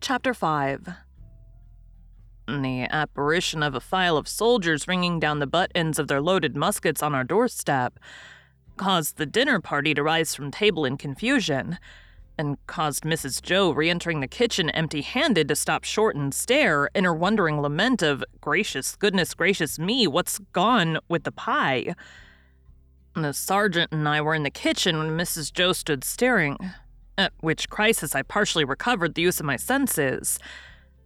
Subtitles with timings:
[0.00, 0.88] Chapter 5
[2.46, 6.56] The apparition of a file of soldiers ringing down the butt ends of their loaded
[6.56, 7.98] muskets on our doorstep
[8.76, 11.78] caused the dinner party to rise from table in confusion,
[12.38, 13.42] and caused Mrs.
[13.42, 17.60] Joe re entering the kitchen empty handed to stop short and stare in her wondering
[17.60, 21.94] lament of, Gracious, goodness gracious me, what's gone with the pie?
[23.14, 25.52] The sergeant and I were in the kitchen when Mrs.
[25.52, 26.56] Joe stood staring,
[27.18, 30.38] at which crisis I partially recovered the use of my senses.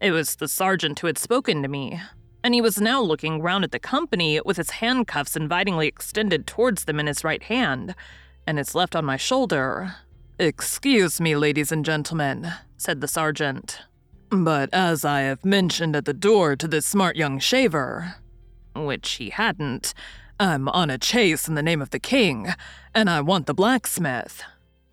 [0.00, 2.00] It was the sergeant who had spoken to me,
[2.44, 6.84] and he was now looking round at the company with his handcuffs invitingly extended towards
[6.84, 7.94] them in his right hand,
[8.46, 9.94] and his left on my shoulder.
[10.38, 13.80] Excuse me, ladies and gentlemen, said the sergeant.
[14.30, 18.16] But as I have mentioned at the door to this smart young shaver,
[18.74, 19.94] which he hadn't,
[20.40, 22.48] I'm on a chase in the name of the king,
[22.94, 24.42] and I want the blacksmith.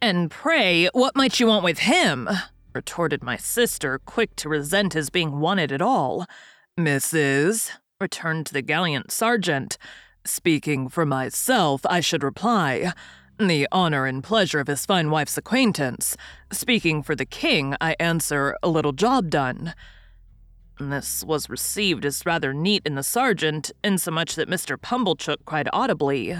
[0.01, 2.29] And pray, what might you want with him?
[2.73, 6.25] retorted my sister, quick to resent his being wanted at all.
[6.79, 9.77] Mrs., returned the gallant sergeant.
[10.25, 12.93] Speaking for myself, I should reply.
[13.37, 16.15] The honor and pleasure of his fine wife's acquaintance.
[16.51, 19.73] Speaking for the king, I answer, a little job done.
[20.79, 24.77] This was received as rather neat in the sergeant, insomuch that Mr.
[24.77, 26.37] Pumblechook cried audibly,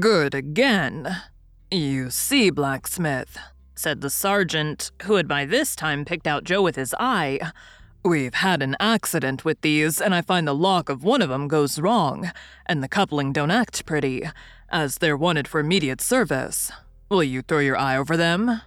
[0.00, 1.16] Good again.
[1.70, 3.36] You see, blacksmith,
[3.74, 7.40] said the sergeant, who had by this time picked out Joe with his eye.
[8.04, 11.48] We've had an accident with these, and I find the lock of one of 'em
[11.48, 12.30] goes wrong,
[12.66, 14.22] and the coupling don't act pretty,
[14.68, 16.70] as they're wanted for immediate service.
[17.08, 18.62] Will you throw your eye over them?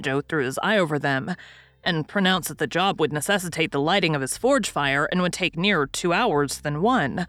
[0.00, 1.34] Joe threw his eye over them,
[1.82, 5.32] and pronounced that the job would necessitate the lighting of his forge fire and would
[5.32, 7.26] take nearer two hours than one.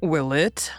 [0.00, 0.72] Will it?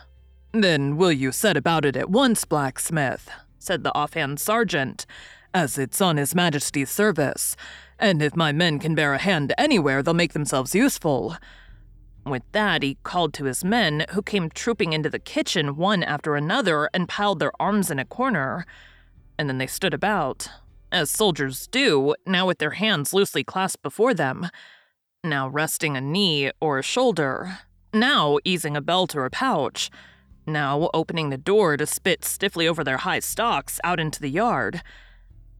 [0.51, 3.29] Then will you set about it at once, blacksmith?
[3.65, 5.05] Said the offhand sergeant,
[5.53, 7.55] as it's on His Majesty's service,
[7.97, 11.37] and if my men can bear a hand anywhere, they'll make themselves useful.
[12.25, 16.35] With that, he called to his men, who came trooping into the kitchen one after
[16.35, 18.65] another and piled their arms in a corner.
[19.37, 20.49] And then they stood about,
[20.91, 24.49] as soldiers do, now with their hands loosely clasped before them,
[25.23, 27.59] now resting a knee or a shoulder,
[27.93, 29.91] now easing a belt or a pouch,
[30.47, 34.81] now opening the door to spit stiffly over their high stocks out into the yard.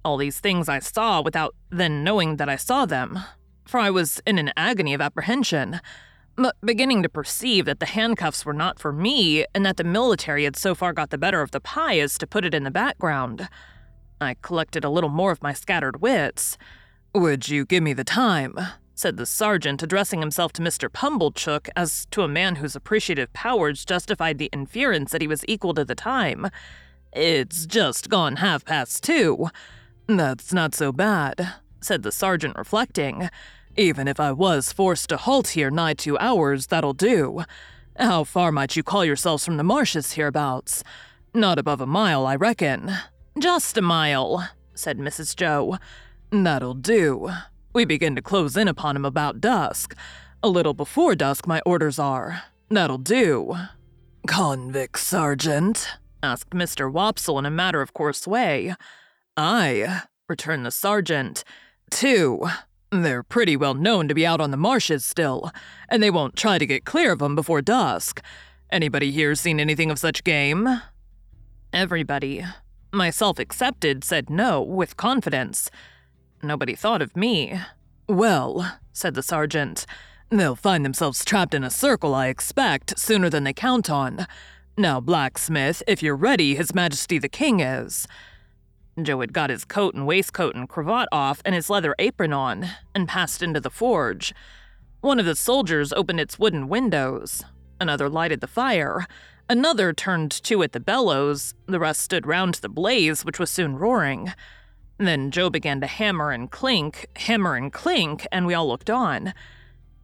[0.03, 3.19] All these things I saw without then knowing that I saw them,
[3.65, 5.81] for I was in an agony of apprehension,
[6.35, 10.43] but beginning to perceive that the handcuffs were not for me and that the military
[10.43, 12.71] had so far got the better of the pie as to put it in the
[12.71, 13.47] background.
[14.19, 16.57] I collected a little more of my scattered wits.
[17.13, 18.57] Would you give me the time?
[18.95, 20.89] Said the sergeant, addressing himself to Mr.
[20.89, 25.73] Pumblechook as to a man whose appreciative powers justified the inference that he was equal
[25.73, 26.49] to the time.
[27.13, 29.49] It's just gone half past two.
[30.07, 33.29] That's not so bad, said the sergeant, reflecting.
[33.77, 37.43] Even if I was forced to halt here nigh two hours, that'll do.
[37.97, 40.83] How far might you call yourselves from the marshes hereabouts?
[41.33, 42.93] Not above a mile, I reckon.
[43.37, 45.35] Just a mile, said Mrs.
[45.35, 45.77] Joe.
[46.31, 47.29] That'll do.
[47.75, 49.97] We begin to close in upon him about dusk.
[50.41, 52.43] A little before dusk, my orders are.
[52.69, 53.53] That'll do.
[54.25, 55.89] Convict, Sergeant?
[56.23, 56.89] asked Mr.
[56.89, 58.75] Wopsle in a matter of course way.
[59.35, 61.43] Aye, returned the sergeant.
[61.91, 62.47] Two.
[62.93, 65.51] They're pretty well known to be out on the marshes still,
[65.89, 68.21] and they won't try to get clear of of 'em before dusk.
[68.71, 70.81] Anybody here seen anything of such game?
[71.73, 72.45] Everybody,
[72.93, 75.69] myself excepted, said no with confidence.
[76.45, 77.59] Nobody thought of me.
[78.07, 79.87] Well, said the sergeant,
[80.29, 84.27] they'll find themselves trapped in a circle, I expect, sooner than they count on.
[84.77, 88.07] Now, blacksmith, if you're ready, His Majesty the King is.
[89.01, 92.67] Joe had got his coat and waistcoat and cravat off and his leather apron on,
[92.93, 94.31] and passed into the forge.
[95.01, 97.43] One of the soldiers opened its wooden windows.
[97.81, 99.07] Another lighted the fire.
[99.49, 101.55] Another turned to at the bellows.
[101.65, 104.31] The rest stood round the blaze, which was soon roaring.
[104.97, 109.33] Then Joe began to hammer and clink, hammer and clink, and we all looked on.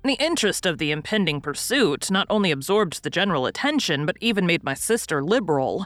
[0.03, 4.63] The interest of the impending pursuit not only absorbed the general attention, but even made
[4.63, 5.85] my sister liberal.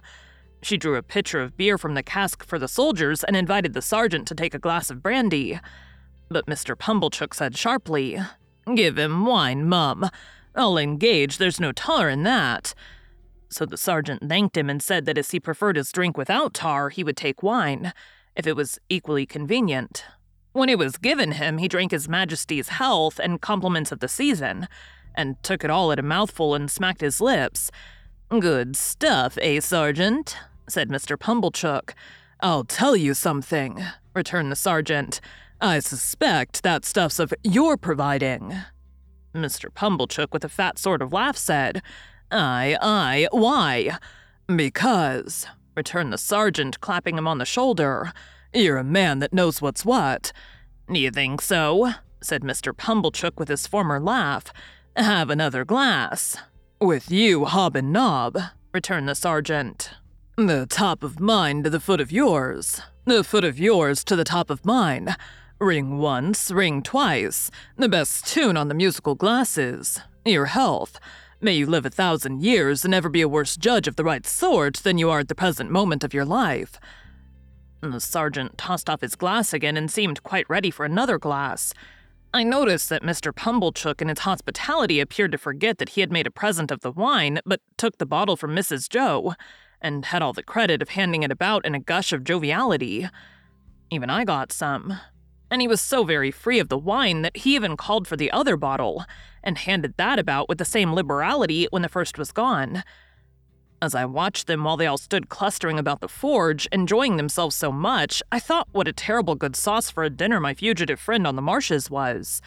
[0.61, 3.81] She drew a pitcher of beer from the cask for the soldiers and invited the
[3.81, 5.59] sergeant to take a glass of brandy.
[6.29, 6.75] But Mr.
[6.75, 8.17] Pumblechook said sharply,
[8.73, 10.09] Give him wine, mum.
[10.55, 12.73] I'll engage there's no tar in that.
[13.49, 16.89] So the sergeant thanked him and said that as he preferred his drink without tar,
[16.89, 17.93] he would take wine,
[18.35, 20.03] if it was equally convenient.
[20.53, 24.67] When it was given him, he drank His Majesty's health and compliments of the season,
[25.13, 27.71] and took it all at a mouthful and smacked his lips.
[28.29, 30.37] Good stuff, eh, Sergeant?
[30.67, 31.17] said Mr.
[31.17, 31.93] Pumblechook.
[32.39, 33.83] I'll tell you something,
[34.13, 35.21] returned the sergeant.
[35.61, 38.55] I suspect that stuff's of your providing.
[39.33, 39.69] Mr.
[39.73, 41.81] Pumblechook, with a fat sort of laugh, said,
[42.31, 43.97] Aye, aye, why?
[44.47, 48.13] Because, returned the sergeant, clapping him on the shoulder,
[48.56, 50.31] you're a man that knows what's what.
[50.89, 51.92] You think so?
[52.22, 52.74] said Mr.
[52.74, 54.54] Pumblechook with his former laugh.
[54.95, 56.38] Have another glass.
[56.80, 58.38] With you, Hob and Nob,
[58.74, 59.92] returned the sergeant.
[60.38, 62.81] The top of mine to the foot of yours.
[63.04, 65.16] The foot of yours to the top of mine.
[65.60, 67.51] Ring once, ring twice.
[67.75, 70.00] The best tune on the musical glasses.
[70.24, 70.98] Your health.
[71.41, 74.25] May you live a thousand years and never be a worse judge of the right
[74.25, 76.79] sort than you are at the present moment of your life.
[77.81, 81.73] The sergeant tossed off his glass again and seemed quite ready for another glass.
[82.33, 83.33] I noticed that Mr.
[83.33, 86.91] Pumblechook in his hospitality appeared to forget that he had made a present of the
[86.91, 88.89] wine, but took the bottle from Mrs.
[88.89, 89.36] Joe
[89.81, 93.07] and had all the credit of handing it about in a gush of joviality.
[93.91, 95.00] Even I got some.
[95.49, 98.31] And he was so very free of the wine that he even called for the
[98.31, 99.05] other bottle
[99.43, 102.83] and handed that about with the same liberality when the first was gone.
[103.81, 107.71] As I watched them while they all stood clustering about the forge, enjoying themselves so
[107.71, 111.35] much, I thought what a terrible good sauce for a dinner my fugitive friend on
[111.35, 112.41] the marshes was.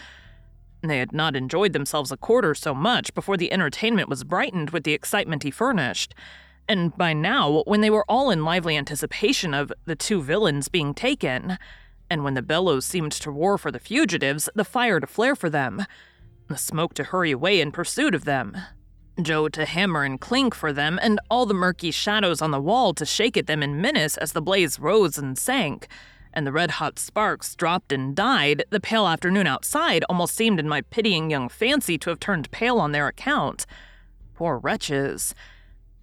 [0.82, 4.84] They had not enjoyed themselves a quarter so much before the entertainment was brightened with
[4.84, 6.14] the excitement he furnished
[6.68, 10.92] and by now, when they were all in lively anticipation of the two villains being
[10.92, 11.58] taken,
[12.10, 15.50] and when the bellows seemed to roar for the fugitives, the fire to flare for
[15.50, 15.84] them,
[16.48, 18.56] the smoke to hurry away in pursuit of them,
[19.20, 22.94] Joe to hammer and clink for them, and all the murky shadows on the wall
[22.94, 25.88] to shake at them in menace as the blaze rose and sank,
[26.32, 30.68] and the red hot sparks dropped and died, the pale afternoon outside almost seemed in
[30.68, 33.66] my pitying young fancy to have turned pale on their account.
[34.34, 35.34] Poor wretches.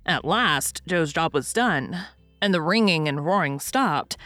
[0.05, 1.97] At last, Joe's job was done,
[2.41, 4.17] and the ringing and roaring stopped.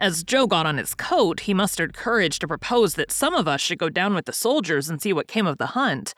[0.00, 3.60] As Joe got on his coat, he mustered courage to propose that some of us
[3.60, 6.14] should go down with the soldiers and see what came of the hunt.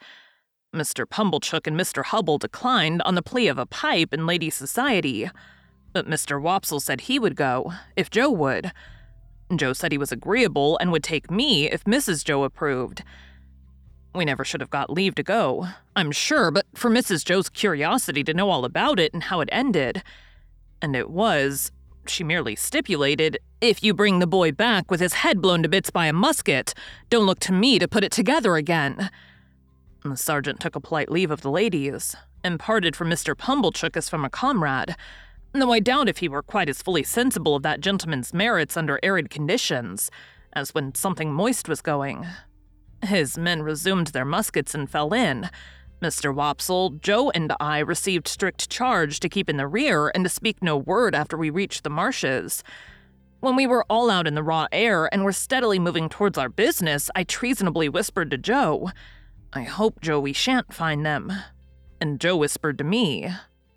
[0.73, 1.05] Mr.
[1.05, 2.05] Pumblechook and Mr.
[2.05, 5.29] Hubble declined on the plea of a pipe and lady society,
[5.91, 6.41] but Mr.
[6.41, 8.71] Wopsle said he would go, if Joe would.
[9.53, 12.23] Joe said he was agreeable and would take me if Mrs.
[12.23, 13.03] Joe approved.
[14.15, 17.25] We never should have got leave to go, I'm sure, but for Mrs.
[17.25, 20.03] Joe's curiosity to know all about it and how it ended.
[20.81, 21.73] And it was,
[22.07, 25.89] she merely stipulated, if you bring the boy back with his head blown to bits
[25.89, 26.73] by a musket,
[27.09, 29.09] don't look to me to put it together again.
[30.03, 33.37] The sergeant took a polite leave of the ladies, and parted from Mr.
[33.37, 34.97] Pumblechook as from a comrade,
[35.53, 38.99] though I doubt if he were quite as fully sensible of that gentleman's merits under
[39.01, 40.11] arid conditions
[40.51, 42.27] as when something moist was going.
[43.01, 45.49] His men resumed their muskets and fell in.
[46.01, 46.35] Mr.
[46.35, 50.61] Wopsle, Joe, and I received strict charge to keep in the rear and to speak
[50.61, 52.61] no word after we reached the marshes.
[53.43, 56.47] When we were all out in the raw air and were steadily moving towards our
[56.47, 58.91] business, I treasonably whispered to Joe,
[59.51, 61.29] I hope, Joe, we shan't find them.
[61.99, 63.29] And Joe whispered to me,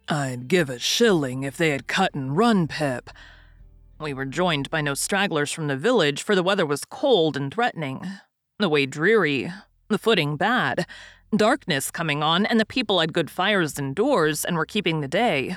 [0.09, 3.11] I'd give a shilling if they had cut and run, Pip.
[4.01, 7.53] We were joined by no stragglers from the village, for the weather was cold and
[7.53, 8.07] threatening.
[8.61, 9.53] The way dreary,
[9.89, 10.87] the footing bad,
[11.35, 15.57] darkness coming on, and the people had good fires indoors and were keeping the day.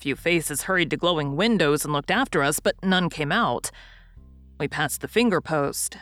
[0.00, 3.70] Few faces hurried to glowing windows and looked after us, but none came out.
[4.58, 5.96] We passed the finger post,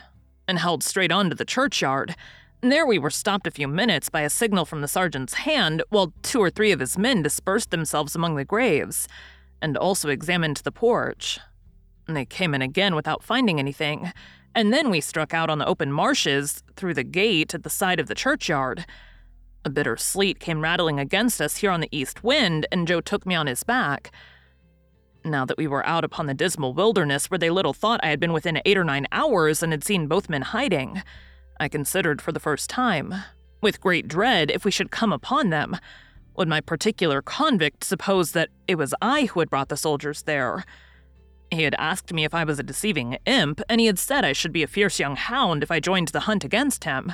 [0.47, 2.15] and held straight on to the churchyard.
[2.61, 6.13] There we were stopped a few minutes by a signal from the sergeant's hand, while
[6.23, 9.07] two or three of his men dispersed themselves among the graves,
[9.61, 11.39] and also examined the porch.
[12.07, 14.13] They came in again without finding anything,
[14.55, 17.99] and then we struck out on the open marshes through the gate at the side
[17.99, 18.85] of the churchyard.
[19.65, 23.25] A bitter sleet came rattling against us here on the east wind, and Joe took
[23.25, 24.11] me on his back.
[25.25, 28.19] Now that we were out upon the dismal wilderness where they little thought I had
[28.19, 31.03] been within eight or nine hours and had seen both men hiding,
[31.59, 33.13] I considered for the first time,
[33.61, 35.77] with great dread, if we should come upon them.
[36.37, 40.63] Would my particular convict suppose that it was I who had brought the soldiers there?
[41.51, 44.31] He had asked me if I was a deceiving imp, and he had said I
[44.31, 47.13] should be a fierce young hound if I joined the hunt against him.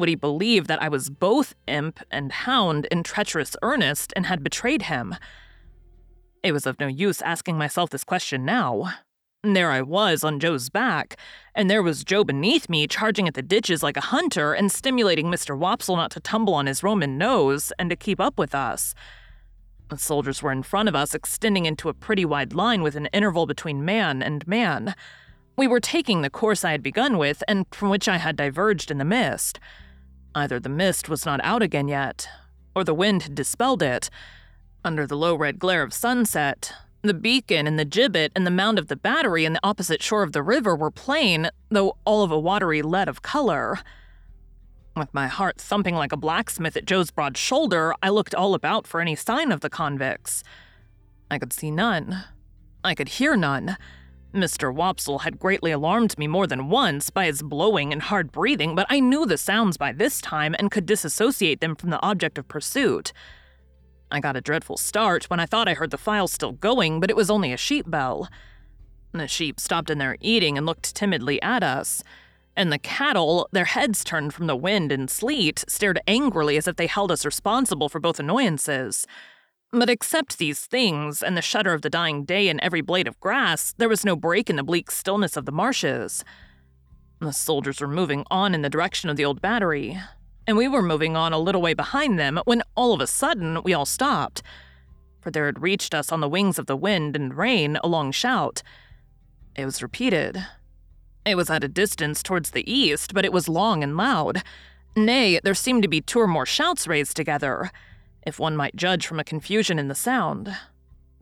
[0.00, 4.42] Would he believe that I was both imp and hound in treacherous earnest and had
[4.42, 5.14] betrayed him?
[6.42, 8.94] It was of no use asking myself this question now.
[9.42, 11.18] There I was on Joe's back,
[11.54, 15.26] and there was Joe beneath me charging at the ditches like a hunter and stimulating
[15.26, 15.54] Mr.
[15.56, 18.94] Wopsle not to tumble on his Roman nose and to keep up with us.
[19.90, 23.06] The soldiers were in front of us, extending into a pretty wide line with an
[23.12, 24.94] interval between man and man.
[25.58, 28.90] We were taking the course I had begun with, and from which I had diverged
[28.90, 29.60] in the mist.
[30.34, 32.28] Either the mist was not out again yet,
[32.74, 34.10] or the wind had dispelled it.
[34.84, 36.72] Under the low red glare of sunset,
[37.02, 40.22] the beacon and the gibbet and the mound of the battery and the opposite shore
[40.22, 43.78] of the river were plain, though all of a watery lead of color.
[44.96, 48.86] With my heart thumping like a blacksmith at Joe's broad shoulder, I looked all about
[48.86, 50.44] for any sign of the convicts.
[51.30, 52.24] I could see none.
[52.84, 53.76] I could hear none.
[54.32, 54.72] Mr.
[54.72, 58.86] Wopsle had greatly alarmed me more than once by his blowing and hard breathing, but
[58.88, 62.46] I knew the sounds by this time and could disassociate them from the object of
[62.46, 63.12] pursuit.
[64.12, 67.10] I got a dreadful start when I thought I heard the file still going, but
[67.10, 68.28] it was only a sheep bell.
[69.12, 72.04] The sheep stopped in their eating and looked timidly at us,
[72.56, 76.76] and the cattle, their heads turned from the wind and sleet, stared angrily as if
[76.76, 79.06] they held us responsible for both annoyances.
[79.72, 83.20] But except these things and the shudder of the dying day in every blade of
[83.20, 86.24] grass, there was no break in the bleak stillness of the marshes.
[87.20, 89.96] The soldiers were moving on in the direction of the old battery,
[90.44, 93.62] and we were moving on a little way behind them when all of a sudden
[93.62, 94.42] we all stopped.
[95.20, 98.10] For there had reached us on the wings of the wind and rain a long
[98.10, 98.64] shout.
[99.54, 100.44] It was repeated.
[101.24, 104.42] It was at a distance towards the east, but it was long and loud.
[104.96, 107.70] Nay, there seemed to be two or more shouts raised together
[108.26, 110.54] if one might judge from a confusion in the sound.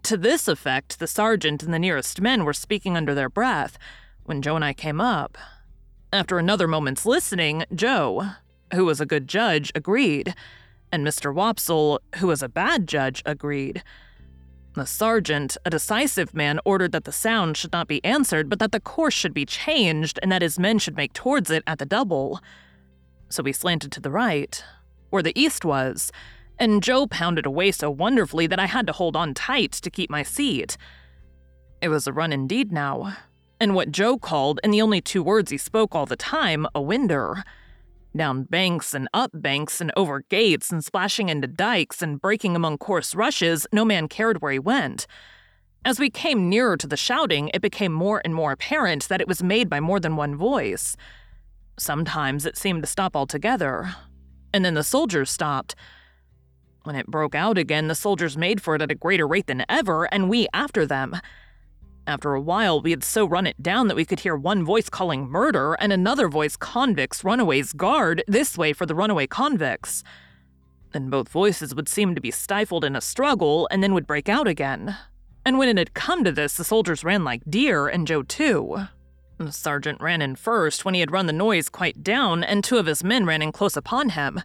[0.04, 3.78] To this effect, the sergeant and the nearest men were speaking under their breath
[4.24, 5.36] when Joe and I came up.
[6.12, 8.30] After another moment's listening, Joe,
[8.72, 10.34] who was a good judge, agreed,
[10.92, 11.34] and Mr.
[11.34, 13.82] Wopsle, who was a bad judge, agreed.
[14.74, 18.72] The sergeant, a decisive man, ordered that the sound should not be answered, but that
[18.72, 21.86] the course should be changed and that his men should make towards it at the
[21.86, 22.40] double.
[23.28, 24.62] So we slanted to the right,
[25.10, 26.12] where the east was,
[26.58, 30.10] and Joe pounded away so wonderfully that I had to hold on tight to keep
[30.10, 30.76] my seat.
[31.80, 33.16] It was a run indeed now,
[33.60, 36.80] and what Joe called, in the only two words he spoke all the time, a
[36.80, 37.44] winder.
[38.16, 42.78] Down banks and up banks and over gates and splashing into dikes and breaking among
[42.78, 45.06] coarse rushes, no man cared where he went.
[45.84, 49.28] As we came nearer to the shouting, it became more and more apparent that it
[49.28, 50.96] was made by more than one voice.
[51.78, 53.94] Sometimes it seemed to stop altogether,
[54.52, 55.76] and then the soldiers stopped
[56.84, 59.64] when it broke out again, the soldiers made for it at a greater rate than
[59.68, 61.16] ever, and we after them.
[62.06, 64.88] After a while, we had so run it down that we could hear one voice
[64.88, 70.02] calling murder and another voice convicts, runaways, guard, this way for the runaway convicts.
[70.92, 74.28] Then both voices would seem to be stifled in a struggle and then would break
[74.28, 74.96] out again.
[75.44, 78.86] And when it had come to this, the soldiers ran like deer, and Joe too.
[79.36, 82.78] The sergeant ran in first when he had run the noise quite down, and two
[82.78, 84.40] of his men ran in close upon him.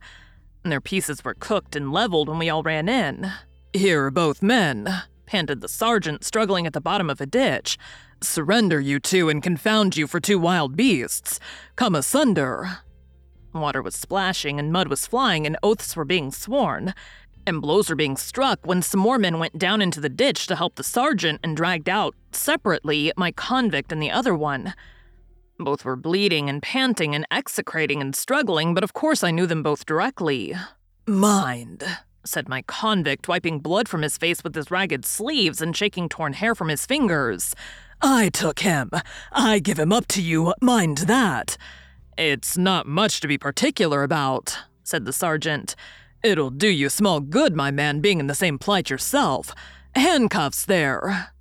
[0.64, 3.32] Their pieces were cooked and leveled when we all ran in.
[3.74, 4.88] Here are both men,
[5.26, 7.78] panted the sergeant, struggling at the bottom of a ditch.
[8.22, 11.40] Surrender, you two, and confound you for two wild beasts.
[11.76, 12.80] Come asunder.
[13.54, 16.94] Water was splashing, and mud was flying, and oaths were being sworn.
[17.46, 20.56] And blows were being struck when some more men went down into the ditch to
[20.56, 24.74] help the sergeant and dragged out, separately, my convict and the other one.
[25.60, 29.64] Both were bleeding and panting and execrating and struggling, but of course I knew them
[29.64, 30.56] both directly.
[31.06, 31.84] Mind,
[32.26, 36.34] said my convict, wiping blood from his face with his ragged sleeves and shaking torn
[36.34, 37.56] hair from his fingers.
[38.02, 38.90] I took him.
[39.32, 41.58] I give him up to you, mind that.
[42.18, 45.76] It's not much to be particular about, said the sergeant.
[46.24, 49.54] It'll do you small good, my man, being in the same plight yourself.
[49.96, 51.34] Handcuffs there.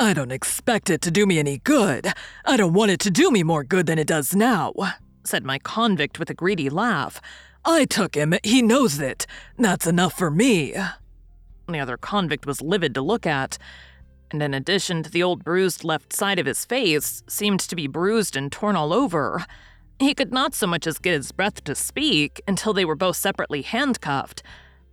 [0.00, 2.12] I don't expect it to do me any good.
[2.44, 4.72] I don't want it to do me more good than it does now,
[5.22, 7.20] said my convict with a greedy laugh.
[7.64, 9.26] I took him, he knows it.
[9.56, 10.74] That's enough for me.
[11.68, 13.56] The other convict was livid to look at,
[14.30, 17.86] and in addition to the old bruised left side of his face, seemed to be
[17.86, 19.46] bruised and torn all over.
[20.00, 23.16] He could not so much as get his breath to speak until they were both
[23.16, 24.42] separately handcuffed,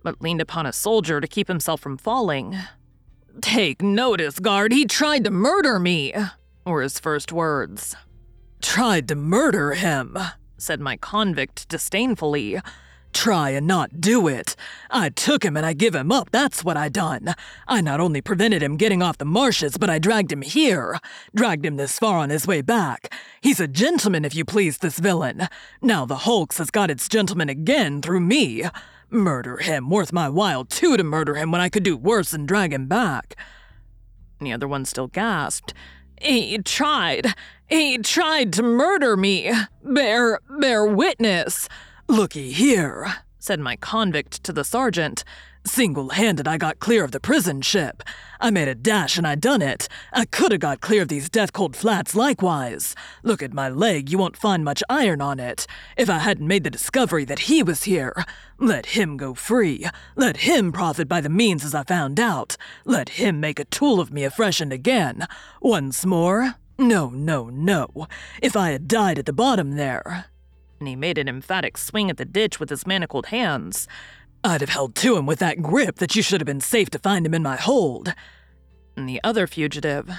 [0.04, 2.56] but leaned upon a soldier to keep himself from falling.
[3.40, 6.12] Take notice, guard, he tried to murder me,
[6.66, 7.96] were his first words.
[8.60, 10.18] Tried to murder him,
[10.58, 12.60] said my convict disdainfully.
[13.12, 14.56] Try and not do it.
[14.90, 17.34] I took him and I give him up, that's what I done.
[17.68, 20.98] I not only prevented him getting off the marshes, but I dragged him here.
[21.34, 23.12] Dragged him this far on his way back.
[23.40, 25.48] He's a gentleman, if you please, this villain.
[25.82, 28.64] Now the Hulks has got its gentleman again through me.
[29.12, 32.46] Murder him, worth my while too to murder him when I could do worse than
[32.46, 33.36] drag him back.
[34.40, 35.74] The other one still gasped.
[36.18, 37.34] He tried.
[37.68, 39.52] He tried to murder me.
[39.84, 41.68] Bear, bear witness.
[42.08, 43.06] Looky here,
[43.38, 45.24] said my convict to the sergeant.
[45.64, 48.02] Single handed, I got clear of the prison ship.
[48.40, 49.88] I made a dash and I done it.
[50.12, 52.96] I could have got clear of these death cold flats likewise.
[53.22, 55.66] Look at my leg, you won't find much iron on it.
[55.96, 58.24] If I hadn't made the discovery that he was here,
[58.58, 59.86] let him go free.
[60.16, 62.56] Let him profit by the means as I found out.
[62.84, 65.28] Let him make a tool of me afresh and again.
[65.60, 66.56] Once more?
[66.76, 68.08] No, no, no.
[68.42, 70.26] If I had died at the bottom there.
[70.80, 73.86] And he made an emphatic swing at the ditch with his manacled hands.
[74.44, 76.98] I'd have held to him with that grip that you should have been safe to
[76.98, 78.12] find him in my hold.
[78.96, 80.10] And the other fugitive,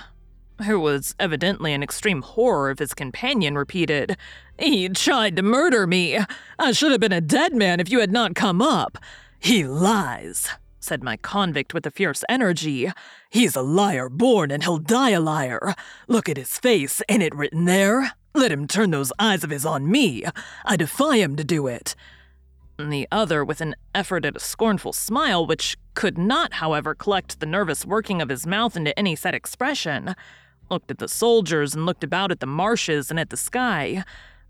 [0.66, 4.16] who was evidently in extreme horror of his companion, repeated,
[4.58, 6.20] He tried to murder me.
[6.58, 8.98] I should have been a dead man if you had not come up.
[9.40, 10.48] He lies,
[10.80, 12.90] said my convict with a fierce energy.
[13.30, 15.76] He's a liar born and he'll die a liar.
[16.08, 18.14] Look at his face, ain't it written there?
[18.34, 20.24] Let him turn those eyes of his on me.
[20.64, 21.94] I defy him to do it
[22.78, 27.46] the other with an effort at a scornful smile, which could not, however, collect the
[27.46, 30.16] nervous working of his mouth into any set expression,
[30.70, 34.04] looked at the soldiers and looked about at the marshes and at the sky,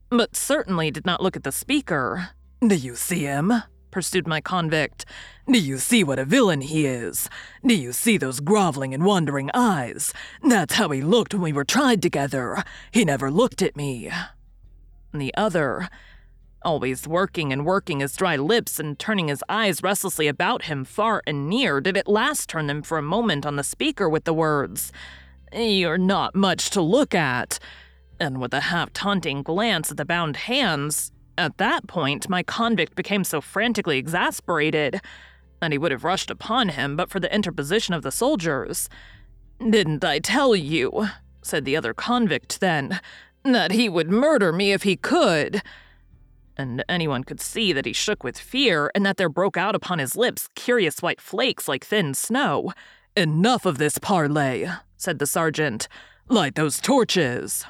[0.10, 2.30] but certainly did not look at the speaker.
[2.66, 3.52] Do you see him?
[3.92, 5.06] pursued my convict.
[5.48, 7.30] Do you see what a villain he is?
[7.64, 10.12] Do you see those groveling and wandering eyes?
[10.42, 12.64] That's how he looked when we were tried together.
[12.92, 14.10] He never looked at me.
[15.14, 15.90] The other,
[16.64, 21.22] always working and working his dry lips and turning his eyes restlessly about him far
[21.28, 24.34] and near, did at last turn them for a moment on the speaker with the
[24.34, 24.92] words,
[25.54, 27.60] You're not much to look at.
[28.20, 32.96] And with a half taunting glance at the bound hands, at that point my convict
[32.96, 35.02] became so frantically exasperated
[35.60, 38.90] that he would have rushed upon him but for the interposition of the soldiers.
[39.60, 41.08] Didn't I tell you,
[41.42, 43.00] said the other convict then,
[43.44, 45.62] that he would murder me if he could?
[46.58, 50.00] And anyone could see that he shook with fear and that there broke out upon
[50.00, 52.72] his lips curious white flakes like thin snow.
[53.16, 55.88] Enough of this parley, said the sergeant.
[56.30, 57.66] Light those torches.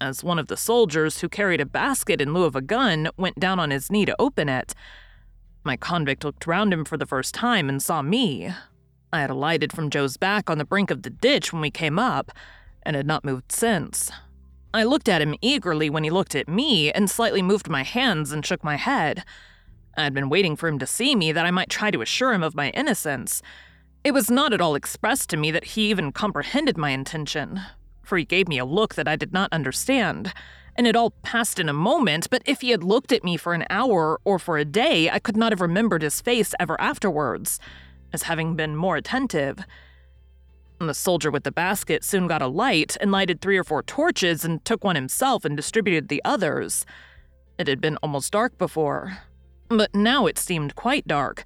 [0.00, 3.40] As one of the soldiers who carried a basket in lieu of a gun went
[3.40, 4.74] down on his knee to open it,
[5.64, 8.50] my convict looked round him for the first time and saw me.
[9.12, 11.98] I had alighted from Joe's back on the brink of the ditch when we came
[11.98, 12.32] up,
[12.82, 14.10] and had not moved since.
[14.74, 18.32] I looked at him eagerly when he looked at me and slightly moved my hands
[18.32, 19.22] and shook my head.
[19.96, 22.32] I had been waiting for him to see me that I might try to assure
[22.32, 23.40] him of my innocence.
[24.02, 27.60] It was not at all expressed to me that he even comprehended my intention,
[28.02, 30.32] for he gave me a look that I did not understand,
[30.74, 33.54] and it all passed in a moment, but if he had looked at me for
[33.54, 37.60] an hour or for a day, I could not have remembered his face ever afterwards,
[38.12, 39.60] as having been more attentive.
[40.80, 44.44] The soldier with the basket soon got a light and lighted three or four torches
[44.44, 46.84] and took one himself and distributed the others.
[47.58, 49.18] It had been almost dark before,
[49.68, 51.44] but now it seemed quite dark,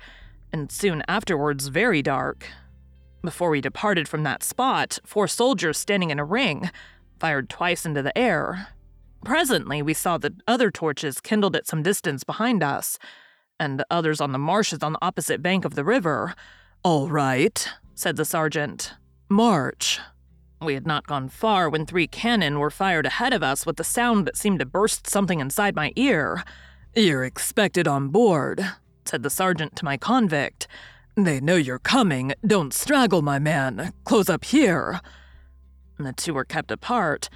[0.53, 2.47] and soon afterwards very dark.
[3.23, 6.71] Before we departed from that spot, four soldiers standing in a ring
[7.21, 8.69] fired twice into the air.
[9.25, 12.99] Presently, we saw the other torches kindled at some distance behind us,
[13.61, 16.35] and others on the marshes on the opposite bank of the river.
[16.85, 18.95] All right, said the sergeant.
[19.29, 20.01] March.
[20.63, 23.85] We had not gone far when three cannon were fired ahead of us with a
[23.85, 26.43] sound that seemed to burst something inside my ear.
[26.97, 28.65] You're expected on board,
[29.05, 30.67] said the sergeant to my convict.
[31.15, 32.33] They know you're coming.
[32.47, 33.93] Don't straggle, my man.
[34.05, 35.01] Close up here.
[35.99, 37.29] The two were kept apart,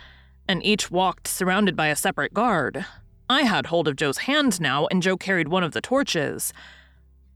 [0.48, 2.86] and each walked surrounded by a separate guard.
[3.28, 6.52] I had hold of Joe's hand now, and Joe carried one of the torches.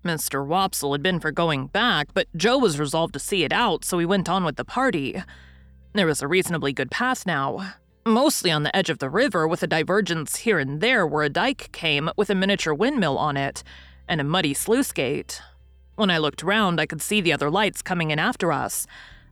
[0.06, 0.46] Mr.
[0.46, 3.96] Wopsle had been for going back, but Joe was resolved to see it out, so
[3.96, 5.20] we went on with the party.
[5.94, 9.64] There was a reasonably good path now, mostly on the edge of the river, with
[9.64, 13.64] a divergence here and there where a dike came with a miniature windmill on it
[14.08, 15.42] and a muddy sluice gate.
[15.96, 18.86] When I looked round, I could see the other lights coming in after us.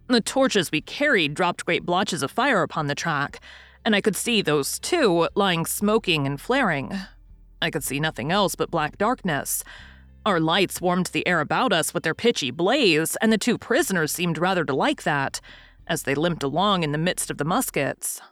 [0.08, 3.40] The torches we carried dropped great blotches of fire upon the track,
[3.84, 6.92] and I could see those two lying smoking and flaring.
[7.62, 9.62] I could see nothing else but black darkness.
[10.26, 14.10] Our lights warmed the air about us with their pitchy blaze, and the two prisoners
[14.10, 15.40] seemed rather to like that,
[15.86, 18.22] as they limped along in the midst of the muskets.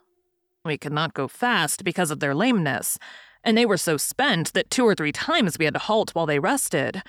[0.65, 2.97] We could not go fast because of their lameness,
[3.43, 6.25] and they were so spent that two or three times we had to halt while
[6.25, 7.03] they rested.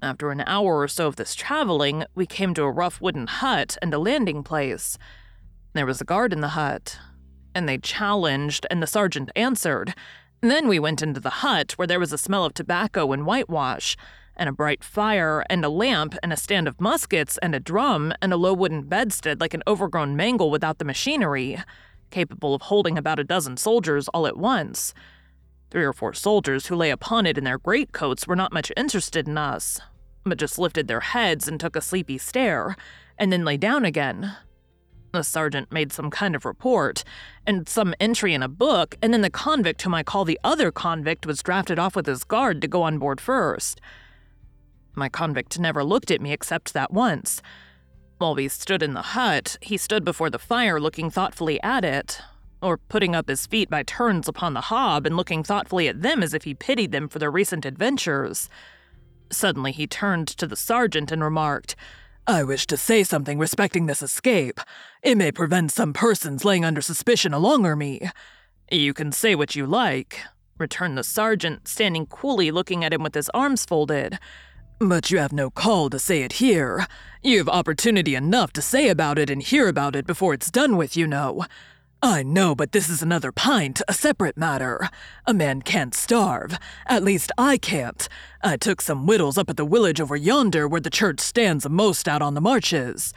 [0.00, 3.76] After an hour or so of this traveling, we came to a rough wooden hut
[3.82, 4.96] and a landing place.
[5.74, 6.98] There was a guard in the hut,
[7.54, 9.94] and they challenged, and the sergeant answered.
[10.46, 13.26] And then we went into the hut where there was a smell of tobacco and
[13.26, 13.96] whitewash,
[14.36, 18.12] and a bright fire, and a lamp, and a stand of muskets, and a drum,
[18.22, 21.58] and a low wooden bedstead like an overgrown mangle without the machinery,
[22.12, 24.94] capable of holding about a dozen soldiers all at once.
[25.72, 29.26] Three or four soldiers who lay upon it in their greatcoats were not much interested
[29.26, 29.80] in us,
[30.22, 32.76] but just lifted their heads and took a sleepy stare,
[33.18, 34.36] and then lay down again.
[35.16, 37.02] The sergeant made some kind of report,
[37.46, 40.70] and some entry in a book, and then the convict whom I call the other
[40.70, 43.80] convict was drafted off with his guard to go on board first.
[44.94, 47.40] My convict never looked at me except that once.
[48.18, 52.20] While we stood in the hut, he stood before the fire looking thoughtfully at it,
[52.60, 56.22] or putting up his feet by turns upon the hob and looking thoughtfully at them
[56.22, 58.50] as if he pitied them for their recent adventures.
[59.32, 61.74] Suddenly he turned to the sergeant and remarked,
[62.28, 64.60] I wish to say something respecting this escape.
[65.00, 68.10] It may prevent some persons laying under suspicion alonger me.
[68.68, 70.22] You can say what you like,
[70.58, 74.18] returned the sergeant, standing coolly looking at him with his arms folded.
[74.80, 76.88] But you have no call to say it here.
[77.22, 80.96] You've opportunity enough to say about it and hear about it before it's done with,
[80.96, 81.44] you know.
[82.02, 84.88] I know, but this is another pint, a separate matter.
[85.24, 86.58] A man can't starve.
[86.86, 88.06] At least I can't.
[88.42, 92.06] I took some wittles up at the village over yonder where the church stands most
[92.06, 93.14] out on the marches.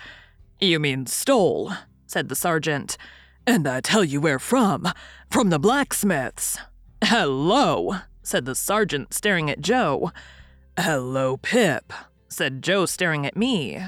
[0.59, 1.73] You mean stole,
[2.07, 2.97] said the sergeant.
[3.45, 4.87] And I tell you where from.
[5.29, 6.57] From the blacksmith's.
[7.03, 10.11] Hello, said the sergeant, staring at Joe.
[10.77, 11.91] Hello, Pip,
[12.27, 13.79] said Joe, staring at me.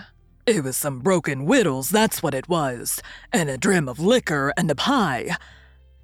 [0.48, 3.02] It was some broken wittles, that's what it was,
[3.32, 5.36] and a dram of liquor and a pie.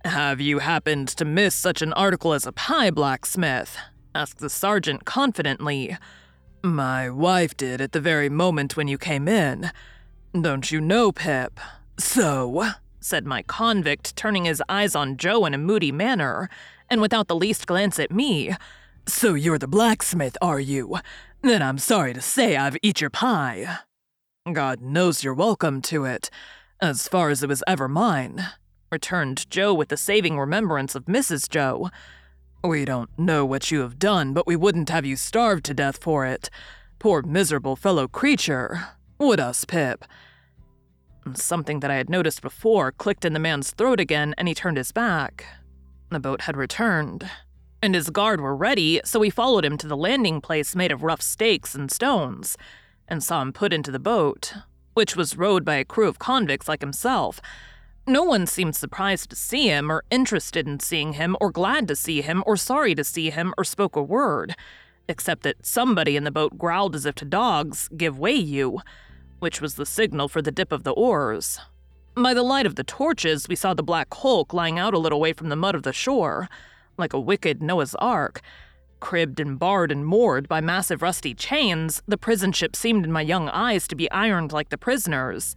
[0.06, 3.78] Have you happened to miss such an article as a pie, blacksmith?
[4.14, 5.98] asked the sergeant confidently.
[6.64, 9.72] My wife did at the very moment when you came in.
[10.40, 11.60] Don't you know, Pip?
[11.98, 12.64] So,
[13.00, 16.50] said my convict, turning his eyes on Joe in a moody manner,
[16.90, 18.56] and without the least glance at me.
[19.08, 20.98] So you're the blacksmith, are you?
[21.42, 23.80] Then I'm sorry to say I've eat your pie.
[24.54, 26.30] God knows you're welcome to it,
[26.80, 28.46] as far as it was ever mine,
[28.90, 31.50] returned Joe with the saving remembrance of Mrs.
[31.50, 31.90] Joe.
[32.64, 36.02] We don't know what you have done, but we wouldn't have you starved to death
[36.02, 36.50] for it.
[36.98, 38.88] Poor miserable fellow creature.
[39.20, 40.06] Would us, Pip?
[41.34, 44.78] Something that I had noticed before clicked in the man's throat again, and he turned
[44.78, 45.46] his back.
[46.10, 47.30] The boat had returned,
[47.82, 51.04] and his guard were ready, so we followed him to the landing place made of
[51.04, 52.56] rough stakes and stones
[53.08, 54.54] and saw him put into the boat,
[54.94, 57.40] which was rowed by a crew of convicts like himself.
[58.06, 61.96] No one seemed surprised to see him, or interested in seeing him, or glad to
[61.96, 64.56] see him, or sorry to see him, or spoke a word,
[65.08, 68.80] except that somebody in the boat growled as if to dogs, Give way, you,
[69.40, 71.60] which was the signal for the dip of the oars.
[72.16, 75.20] By the light of the torches, we saw the black hulk lying out a little
[75.20, 76.50] way from the mud of the shore,
[76.98, 78.42] like a wicked Noah's Ark,
[79.00, 83.22] Cribbed and barred and moored by massive rusty chains, the prison ship seemed in my
[83.22, 85.56] young eyes to be ironed like the prisoners.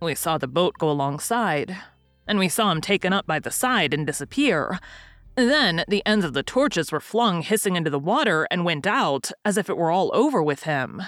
[0.00, 1.76] We saw the boat go alongside,
[2.26, 4.78] and we saw him taken up by the side and disappear.
[5.36, 9.30] Then the ends of the torches were flung hissing into the water and went out
[9.44, 11.02] as if it were all over with him.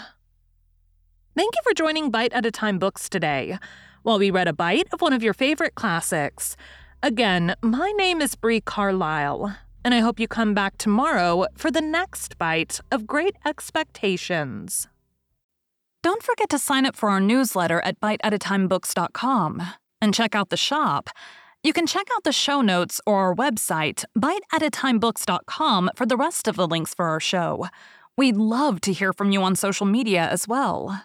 [1.36, 3.58] Thank you for joining Bite at a Time Books today,
[4.02, 6.56] while we read a bite of one of your favorite classics.
[7.02, 11.80] Again, my name is Bree Carlile and I hope you come back tomorrow for the
[11.80, 14.88] next bite of Great Expectations.
[16.02, 19.62] Don't forget to sign up for our newsletter at biteatatimebooks.com
[20.00, 21.08] and check out the shop.
[21.62, 26.56] You can check out the show notes or our website, biteatatimebooks.com, for the rest of
[26.56, 27.68] the links for our show.
[28.18, 31.04] We'd love to hear from you on social media as well.